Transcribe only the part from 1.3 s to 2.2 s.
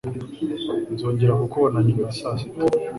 kukubona nyuma ya